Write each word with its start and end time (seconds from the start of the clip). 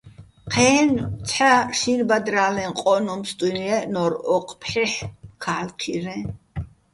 ჴე́ნო̆ 0.53 1.05
ცჰ̦ა 1.27 1.51
შინბადრა́ლეჼ 1.77 2.65
ყო́ნუჼ 2.79 3.13
ფსტუჲნო̆ 3.23 3.65
ჲე́ჸნორ 3.67 4.13
ოჴ 4.35 4.41
ფჰ̦ეჰ̦ 4.61 4.97
ქა́ლქირეჼ. 5.43 6.17